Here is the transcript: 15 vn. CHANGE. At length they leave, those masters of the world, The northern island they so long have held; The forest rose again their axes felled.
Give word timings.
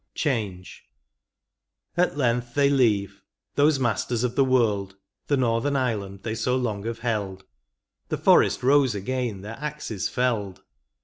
15 0.15 0.15
vn. 0.15 0.15
CHANGE. 0.15 0.85
At 1.95 2.17
length 2.17 2.55
they 2.55 2.71
leave, 2.71 3.21
those 3.53 3.77
masters 3.79 4.23
of 4.23 4.33
the 4.35 4.43
world, 4.43 4.95
The 5.27 5.37
northern 5.37 5.75
island 5.75 6.23
they 6.23 6.33
so 6.33 6.55
long 6.57 6.85
have 6.85 7.01
held; 7.01 7.45
The 8.09 8.17
forest 8.17 8.63
rose 8.63 8.95
again 8.95 9.41
their 9.41 9.59
axes 9.59 10.09
felled. 10.09 10.63